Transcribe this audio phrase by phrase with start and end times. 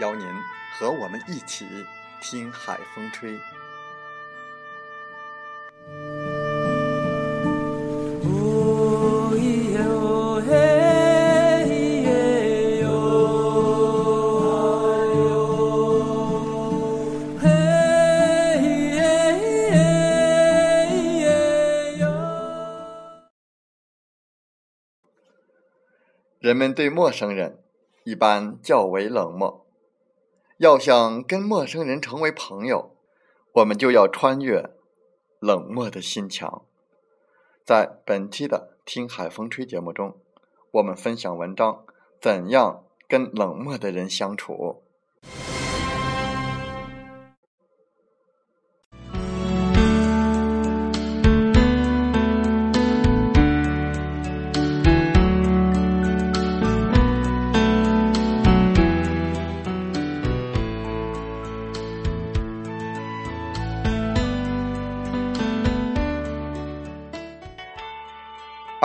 [0.00, 0.26] 邀您
[0.72, 1.66] 和我们一起
[2.20, 3.38] 听海风吹。
[26.40, 27.64] 人们对陌生人
[28.04, 29.63] 一般较为冷漠。
[30.58, 32.94] 要想跟陌生人成为朋友，
[33.54, 34.70] 我们就要穿越
[35.40, 36.64] 冷漠的心墙。
[37.64, 40.16] 在本期的《听海风吹》节目中，
[40.70, 41.84] 我们分享文章：
[42.20, 44.84] 怎样跟冷漠的人相处。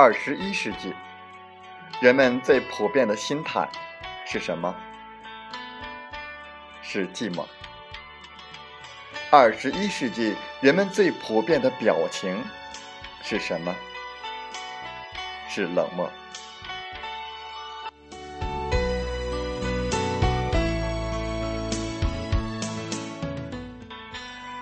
[0.09, 0.91] 二十一世纪，
[2.01, 3.69] 人们最普遍的心态
[4.25, 4.75] 是什么？
[6.81, 7.45] 是寂寞。
[9.29, 12.43] 二十一世纪，人们最普遍的表情
[13.21, 13.75] 是什么？
[15.47, 16.09] 是冷漠。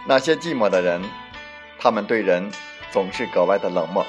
[0.06, 1.02] 那些寂寞的人，
[1.79, 2.52] 他们对人
[2.91, 4.06] 总是格外的冷漠。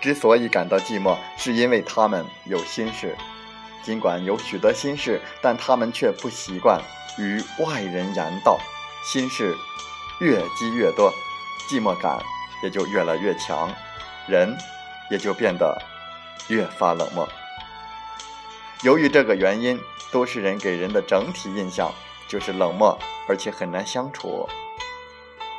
[0.00, 3.16] 之所以感到寂寞，是因为他们有心事。
[3.82, 6.80] 尽管有许多心事，但他们却不习惯
[7.18, 8.58] 与外人言道。
[9.04, 9.54] 心事
[10.20, 11.12] 越积越多，
[11.68, 12.18] 寂寞感
[12.62, 13.70] 也就越来越强，
[14.26, 14.56] 人
[15.10, 15.80] 也就变得
[16.48, 17.26] 越发冷漠。
[18.82, 19.80] 由于这个原因，
[20.12, 21.92] 都市人给人的整体印象
[22.28, 24.48] 就是冷漠，而且很难相处。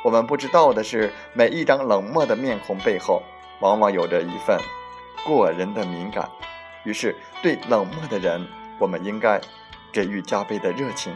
[0.04, 3.22] 我们不知道的是，每一张冷漠的面孔背后。
[3.62, 4.58] 往往有着一份
[5.24, 6.28] 过人的敏感，
[6.82, 8.44] 于是对冷漠的人，
[8.76, 9.40] 我们应该
[9.92, 11.14] 给予加倍的热情。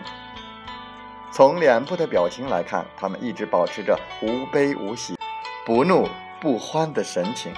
[1.33, 5.19] 从脸部的表情来看，他们一直保持着无悲无喜、
[5.65, 6.09] 不怒
[6.41, 7.53] 不欢的神情。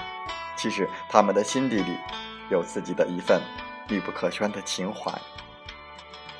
[0.57, 1.95] 其实他们的心底里
[2.49, 3.39] 有自己的一份
[3.87, 5.13] 必不可宣的情怀。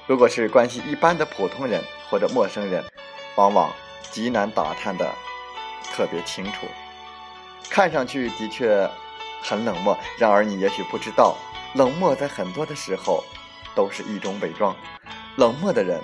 [0.08, 2.84] 如果是关系一般的普通人或者陌生人，
[3.36, 3.72] 往往
[4.10, 5.08] 极难打探的
[5.94, 6.66] 特别清楚。
[7.70, 8.88] 看上去的确
[9.42, 11.36] 很冷漠，然而你也许不知道，
[11.76, 13.24] 冷漠在很多的时候
[13.74, 14.76] 都是一种伪装。
[15.38, 16.00] 冷漠的人，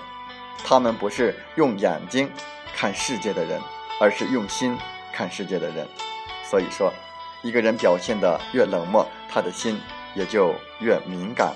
[0.64, 2.30] 他们不是用眼睛
[2.74, 3.60] 看世界的人，
[4.00, 4.76] 而是用心
[5.12, 5.86] 看世界的人。
[6.48, 6.92] 所以说，
[7.42, 9.80] 一个人表现的越冷漠，他的心
[10.14, 11.52] 也就越敏感，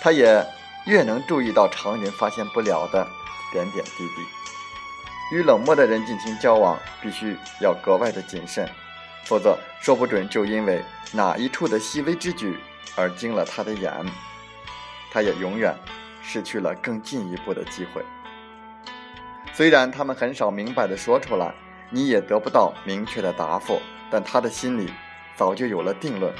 [0.00, 0.44] 他也
[0.86, 3.06] 越能注意到常人发现不了的
[3.50, 4.22] 点点滴滴。
[5.34, 8.68] 与冷漠的人进行交往，必须要格外的谨慎。
[9.24, 10.82] 否则，说不准就因为
[11.12, 12.58] 哪一处的细微之举
[12.96, 13.92] 而惊了他的眼，
[15.10, 15.74] 他也永远
[16.22, 18.02] 失去了更进一步的机会。
[19.52, 21.54] 虽然他们很少明白的说出来，
[21.90, 23.80] 你也得不到明确的答复，
[24.10, 24.92] 但他的心里
[25.36, 26.34] 早就有了定论。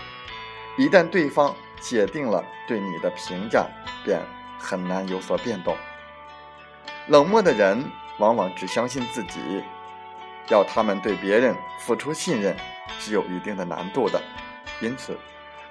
[0.76, 3.66] 一旦对方写定了对你的评价，
[4.04, 4.20] 便
[4.58, 5.76] 很难有所变动。
[7.08, 7.84] 冷漠的人
[8.18, 9.62] 往往只相信自己。
[10.48, 12.54] 要他们对别人付出信任
[12.98, 14.20] 是有一定的难度的，
[14.80, 15.16] 因此，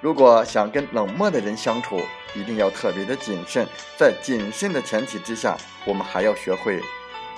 [0.00, 2.00] 如果想跟冷漠的人相处，
[2.34, 3.66] 一定要特别的谨慎。
[3.96, 6.80] 在谨慎的前提之下，我们还要学会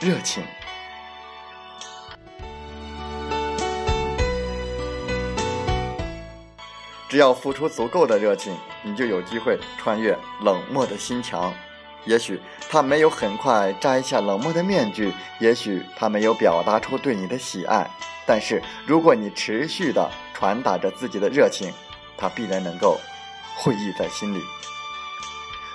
[0.00, 0.42] 热情。
[7.08, 11.52] 只要付出足够的热情，你就有机会穿越冷漠的心墙。
[12.04, 17.90] 也许他没有很快摘下冷漠的面具，也许他没有表达出对你的喜爱，
[18.26, 21.72] 但是如果你持续的传达着自己的热情，
[22.16, 22.98] 他必然能够
[23.56, 24.40] 会意在心里。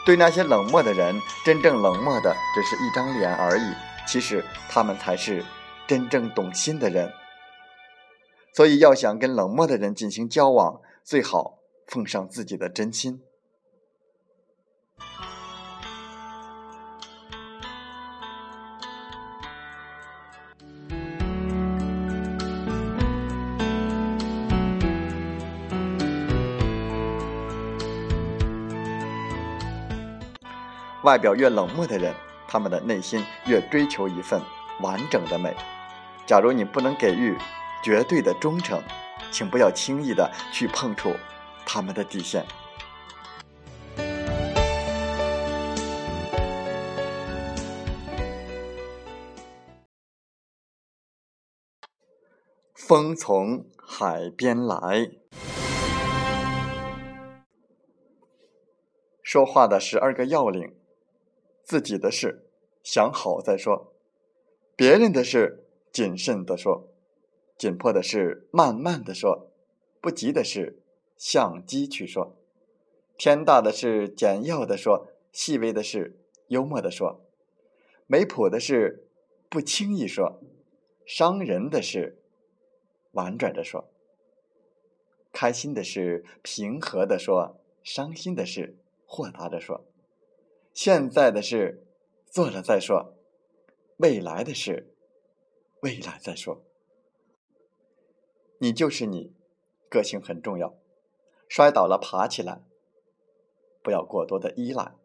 [0.05, 3.73] 对那些冷漠的人，真正冷漠的只是一张脸而已，
[4.07, 5.43] 其实他们才是
[5.87, 7.11] 真正懂心的人。
[8.53, 13.21] 所以，要想跟冷漠的人进行交往，最好奉上自己的真心。
[31.03, 32.13] 外表越冷漠的人，
[32.47, 34.41] 他们的内心越追求一份
[34.81, 35.55] 完整的美。
[36.25, 37.37] 假如你不能给予
[37.81, 38.83] 绝对的忠诚，
[39.31, 41.13] 请不要轻易的去碰触
[41.65, 42.45] 他们的底线。
[52.75, 55.11] 风从海边来，
[59.23, 60.75] 说话的十二个要领。
[61.69, 62.49] 自己的事
[62.81, 63.93] 想好再说，
[64.75, 66.87] 别人的事谨慎的说，
[67.59, 69.51] 紧迫的事慢慢的说，
[70.01, 70.81] 不急的事
[71.15, 72.35] 相机去说，
[73.19, 77.21] 天大的事简要的说，细微的事幽默的说，
[78.07, 79.07] 没谱的事
[79.47, 80.41] 不轻易说，
[81.05, 82.17] 伤人的事
[83.11, 83.87] 婉转着说，
[85.31, 88.75] 开心的事平和的说，伤心的事
[89.05, 89.85] 豁达着说。
[90.73, 91.85] 现在的事
[92.29, 93.15] 做了再说，
[93.97, 94.93] 未来的事
[95.81, 96.63] 未来再说。
[98.59, 99.33] 你就是你，
[99.89, 100.75] 个性很重要。
[101.47, 102.61] 摔倒了爬起来，
[103.81, 104.95] 不要过多的依赖。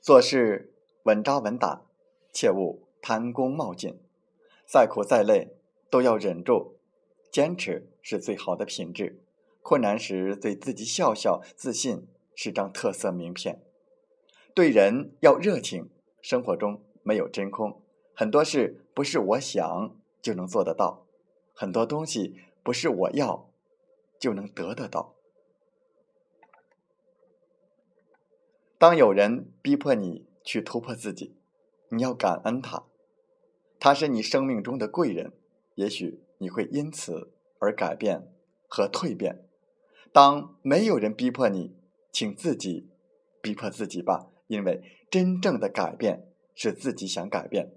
[0.00, 1.86] 做事稳扎稳打，
[2.32, 4.00] 切勿贪功冒进。
[4.66, 5.56] 再苦再累
[5.88, 6.78] 都要忍住，
[7.30, 9.22] 坚持是最好的品质。
[9.62, 13.62] 困难时对自己笑笑，自信是张特色名片。
[14.58, 15.88] 对人要热情，
[16.20, 17.80] 生活中没有真空，
[18.12, 21.06] 很多事不是我想就能做得到，
[21.54, 22.34] 很多东西
[22.64, 23.52] 不是我要
[24.18, 25.14] 就能得得到。
[28.78, 31.36] 当有人逼迫你去突破自己，
[31.90, 32.82] 你要感恩他，
[33.78, 35.34] 他是你生命中的贵人，
[35.76, 37.30] 也许你会因此
[37.60, 38.32] 而改变
[38.66, 39.46] 和蜕变。
[40.12, 41.76] 当没有人逼迫你，
[42.10, 42.88] 请自己
[43.40, 44.32] 逼迫自己吧。
[44.48, 47.70] 因为真正的改变是自己想改变，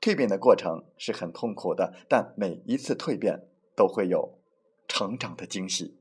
[0.00, 3.46] 蜕变的过程是很痛苦的，但每一次蜕变
[3.76, 4.38] 都会有
[4.88, 5.99] 成长的惊喜。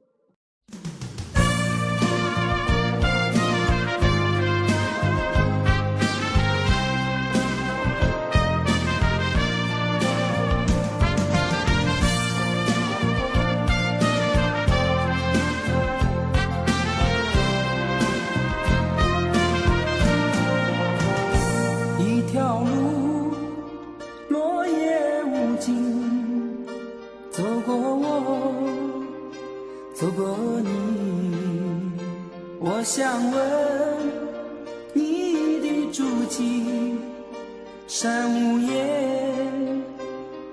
[37.89, 39.83] 山无言，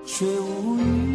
[0.06, 1.05] 水无语。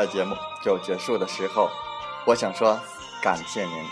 [0.00, 1.68] 在节目就结束的时候，
[2.24, 2.80] 我想说
[3.20, 3.84] 感谢您，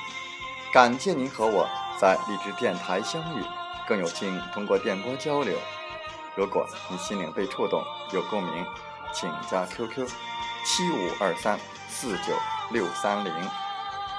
[0.72, 1.68] 感谢您和我
[2.00, 3.44] 在励志电台相遇，
[3.86, 5.58] 更有幸通过电波交流。
[6.34, 8.66] 如果你心灵被触动，有共鸣，
[9.12, 10.08] 请加 QQ
[10.64, 11.60] 七五二三
[11.90, 12.32] 四九
[12.70, 13.30] 六三零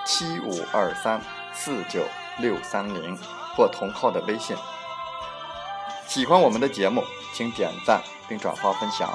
[0.06, 1.20] 七五二三
[1.54, 2.04] 四九
[2.38, 3.18] 六三零
[3.56, 4.56] 或同号的微信。
[6.06, 7.04] 喜欢我们的节目，
[7.34, 9.10] 请点赞并转发分享。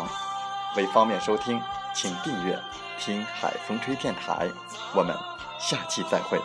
[0.76, 1.62] 为方便收听，
[1.94, 2.58] 请订阅
[2.98, 4.48] “听海风吹电台”。
[4.94, 5.16] 我们
[5.58, 6.38] 下期再会。